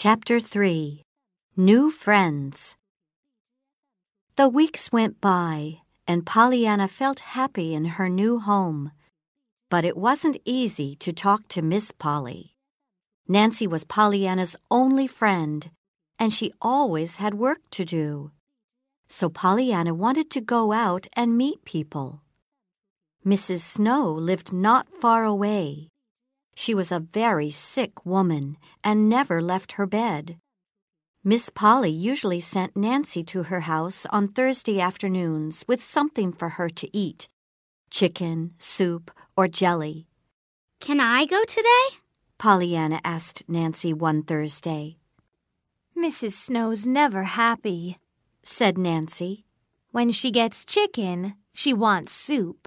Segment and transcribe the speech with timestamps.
[0.00, 1.02] Chapter 3
[1.56, 2.76] New Friends
[4.36, 8.92] The weeks went by, and Pollyanna felt happy in her new home.
[9.68, 12.54] But it wasn't easy to talk to Miss Polly.
[13.26, 15.68] Nancy was Pollyanna's only friend,
[16.16, 18.30] and she always had work to do.
[19.08, 22.22] So Pollyanna wanted to go out and meet people.
[23.26, 23.62] Mrs.
[23.62, 25.88] Snow lived not far away.
[26.60, 30.40] She was a very sick woman and never left her bed.
[31.22, 36.68] Miss Polly usually sent Nancy to her house on Thursday afternoons with something for her
[36.68, 37.28] to eat
[37.90, 40.08] chicken, soup, or jelly.
[40.80, 41.84] Can I go today?
[42.38, 44.98] Pollyanna asked Nancy one Thursday.
[45.96, 46.32] Mrs.
[46.32, 47.98] Snow's never happy,
[48.42, 49.44] said Nancy.
[49.92, 52.66] When she gets chicken, she wants soup.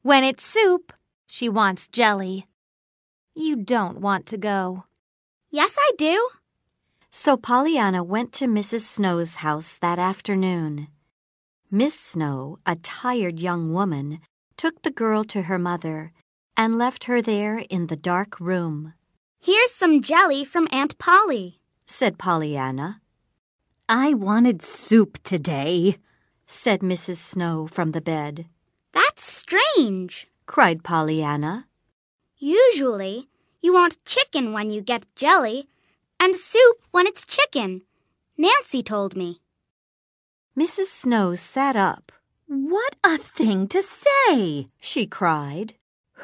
[0.00, 0.94] When it's soup,
[1.26, 2.46] she wants jelly.
[3.38, 4.84] You don't want to go.
[5.50, 6.30] Yes, I do.
[7.10, 8.80] So Pollyanna went to Mrs.
[8.80, 10.88] Snow's house that afternoon.
[11.70, 14.20] Miss Snow, a tired young woman,
[14.56, 16.12] took the girl to her mother
[16.56, 18.94] and left her there in the dark room.
[19.38, 23.02] Here's some jelly from Aunt Polly, said Pollyanna.
[23.86, 25.98] I wanted soup today,
[26.46, 27.18] said Mrs.
[27.18, 28.46] Snow from the bed.
[28.94, 31.66] That's strange, cried Pollyanna.
[32.38, 33.28] Usually,
[33.62, 35.68] you want chicken when you get jelly,
[36.20, 37.82] and soup when it's chicken.
[38.36, 39.40] Nancy told me.
[40.58, 40.86] Mrs.
[40.86, 42.12] Snow sat up.
[42.46, 44.68] What a thing to say!
[44.78, 45.74] she cried.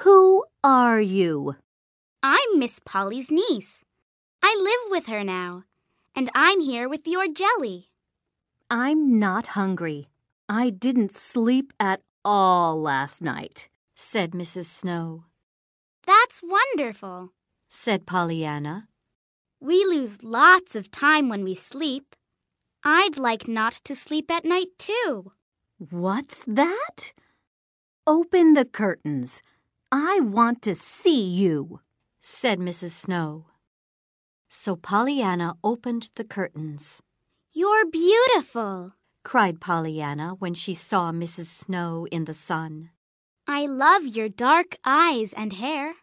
[0.04, 1.56] Who are you?
[2.22, 3.82] I'm Miss Polly's niece.
[4.42, 5.64] I live with her now,
[6.14, 7.88] and I'm here with your jelly.
[8.70, 10.08] I'm not hungry.
[10.48, 14.66] I didn't sleep at all last night, said Mrs.
[14.66, 15.24] Snow.
[16.06, 17.30] That's wonderful,
[17.68, 18.88] said Pollyanna.
[19.60, 22.16] We lose lots of time when we sleep.
[22.84, 25.32] I'd like not to sleep at night, too.
[25.78, 27.12] What's that?
[28.06, 29.42] Open the curtains.
[29.92, 31.80] I want to see you,
[32.20, 32.90] said Mrs.
[32.90, 33.46] Snow.
[34.48, 37.02] So Pollyanna opened the curtains.
[37.52, 41.46] You're beautiful, cried Pollyanna when she saw Mrs.
[41.46, 42.90] Snow in the sun.
[43.46, 45.94] I love your dark eyes and hair.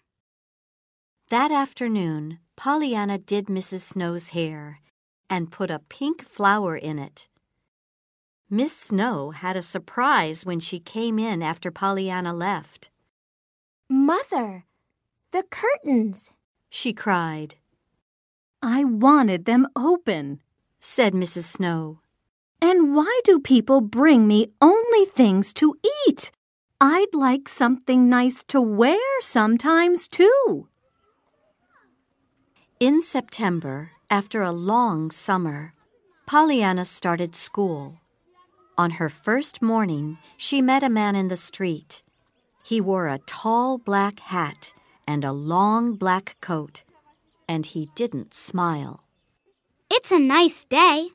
[1.29, 3.81] That afternoon, Pollyanna did Mrs.
[3.81, 4.81] Snow's hair
[5.29, 7.29] and put a pink flower in it.
[8.49, 12.89] Miss Snow had a surprise when she came in after Pollyanna left.
[13.87, 14.65] Mother,
[15.31, 16.31] the curtains,
[16.69, 17.55] she cried.
[18.61, 20.41] I wanted them open,
[20.79, 21.43] said Mrs.
[21.43, 21.99] Snow.
[22.61, 25.75] And why do people bring me only things to
[26.07, 26.31] eat?
[26.81, 30.69] I'd like something nice to wear sometimes, too.
[32.79, 35.73] In September, after a long summer,
[36.25, 37.99] Pollyanna started school.
[38.77, 42.01] On her first morning, she met a man in the street.
[42.63, 44.73] He wore a tall black hat
[45.05, 46.83] and a long black coat,
[47.47, 49.03] and he didn't smile.
[49.91, 51.09] It's a nice day,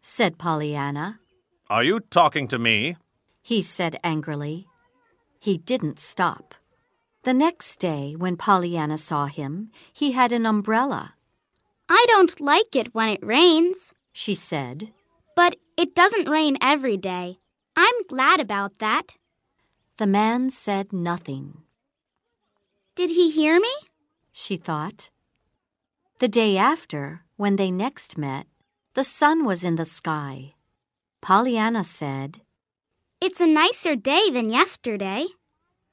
[0.00, 1.20] said Pollyanna.
[1.68, 2.96] Are you talking to me?
[3.42, 4.68] He said angrily.
[5.42, 6.54] He didn't stop.
[7.24, 11.14] The next day, when Pollyanna saw him, he had an umbrella.
[11.88, 14.92] I don't like it when it rains, she said.
[15.34, 17.40] But it doesn't rain every day.
[17.74, 19.16] I'm glad about that.
[19.96, 21.64] The man said nothing.
[22.94, 23.74] Did he hear me?
[24.30, 25.10] She thought.
[26.20, 28.46] The day after, when they next met,
[28.94, 30.54] the sun was in the sky.
[31.20, 32.42] Pollyanna said,
[33.22, 35.26] it's a nicer day than yesterday.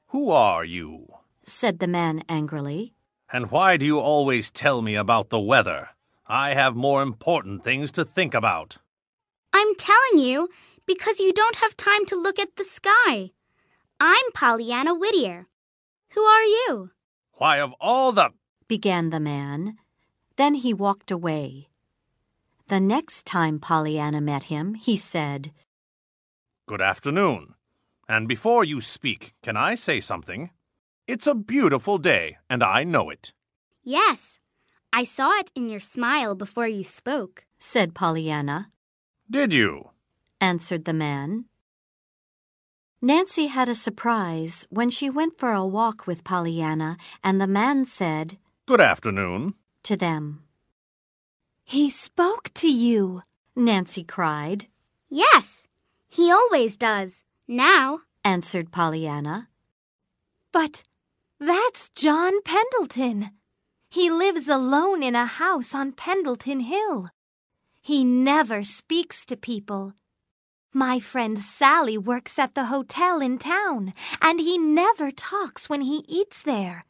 [0.08, 1.06] Who are you?
[1.44, 2.92] said the man angrily.
[3.32, 5.90] And why do you always tell me about the weather?
[6.26, 8.78] I have more important things to think about.
[9.52, 10.48] I'm telling you
[10.86, 13.30] because you don't have time to look at the sky.
[14.00, 15.46] I'm Pollyanna Whittier.
[16.14, 16.90] Who are you?
[17.34, 18.30] Why, of all the.
[18.66, 19.76] began the man.
[20.34, 21.68] Then he walked away.
[22.66, 25.52] The next time Pollyanna met him, he said,
[26.70, 27.54] Good afternoon.
[28.08, 30.50] And before you speak, can I say something?
[31.08, 33.32] It's a beautiful day, and I know it.
[33.82, 34.38] Yes,
[34.92, 38.70] I saw it in your smile before you spoke, said Pollyanna.
[39.28, 39.90] Did you?
[40.40, 41.46] answered the man.
[43.02, 47.84] Nancy had a surprise when she went for a walk with Pollyanna, and the man
[47.84, 50.44] said, Good afternoon, to them.
[51.64, 53.22] He spoke to you,
[53.56, 54.66] Nancy cried.
[55.08, 55.66] Yes,
[56.10, 57.22] he always does.
[57.48, 59.48] Now, answered Pollyanna.
[60.52, 60.82] But
[61.38, 63.30] that's John Pendleton.
[63.88, 67.08] He lives alone in a house on Pendleton Hill.
[67.80, 69.94] He never speaks to people.
[70.72, 76.04] My friend Sally works at the hotel in town, and he never talks when he
[76.06, 76.84] eats there.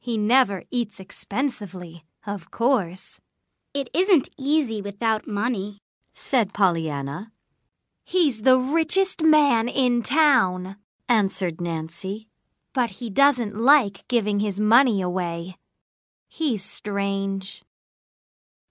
[0.00, 3.20] He never eats expensively, of course.
[3.74, 5.78] It isn't easy without money,
[6.14, 7.32] said Pollyanna.
[8.10, 10.76] He's the richest man in town,
[11.10, 12.30] answered Nancy.
[12.72, 15.58] But he doesn't like giving his money away.
[16.26, 17.62] He's strange.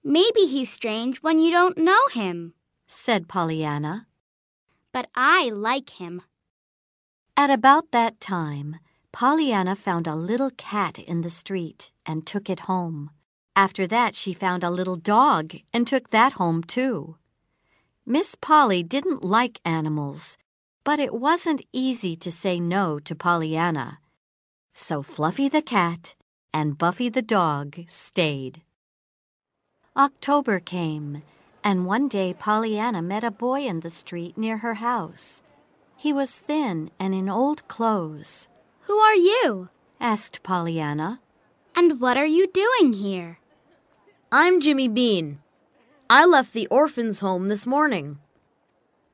[0.04, 2.56] Maybe he's strange when you don't know him,
[2.88, 4.08] said Pollyanna.
[4.92, 6.24] But I like him.
[7.38, 8.80] At about that time,
[9.12, 13.12] Pollyanna found a little cat in the street and took it home.
[13.56, 17.18] After that, she found a little dog and took that home too.
[18.10, 20.38] Miss Polly didn't like animals,
[20.86, 24.00] but it wasn't easy to say no to Pollyanna.
[24.74, 26.16] So Fluffy the cat
[26.54, 28.62] and Buffy the dog stayed.
[29.98, 31.22] October came,
[31.66, 35.42] and one day Pollyanna met a boy in the street near her house.
[35.98, 38.48] He was thin and in old clothes.
[38.84, 39.68] Who are you?
[40.00, 41.20] asked Pollyanna.
[41.76, 43.40] And what are you doing here?
[44.32, 45.40] I'm Jimmy Bean.
[46.10, 48.20] I left the orphan's home this morning.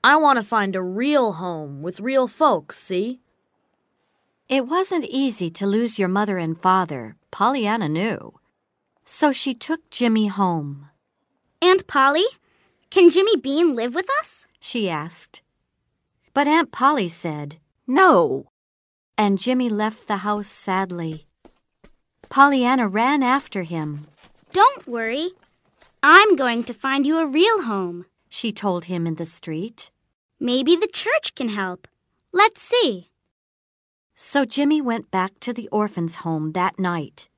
[0.04, 3.20] I want to find a real home with real folks, see?
[4.48, 8.34] It wasn't easy to lose your mother and father, Pollyanna knew.
[9.06, 10.90] So she took Jimmy home.
[11.62, 12.26] Aunt Polly,
[12.92, 14.46] can Jimmy Bean live with us?
[14.60, 15.42] She asked.
[16.34, 17.58] But Aunt Polly said,
[17.88, 18.50] No.
[19.18, 21.26] And Jimmy left the house sadly.
[22.30, 24.02] Pollyanna ran after him.
[24.52, 25.32] Don't worry.
[26.06, 29.90] I'm going to find you a real home, she told him in the street.
[30.38, 31.88] Maybe the church can help.
[32.34, 33.10] Let's see.
[34.14, 37.30] So Jimmy went back to the orphan's home that night,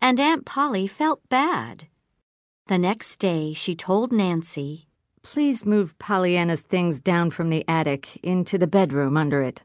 [0.00, 1.88] and Aunt Polly felt bad.
[2.68, 4.86] The next day, she told Nancy,
[5.24, 9.64] Please move Pollyanna's things down from the attic into the bedroom under it.